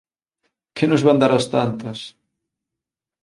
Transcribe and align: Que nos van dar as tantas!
Que 0.79 0.85
nos 0.89 1.03
van 1.07 1.19
dar 1.23 1.33
as 1.35 1.45
tantas! 1.53 1.99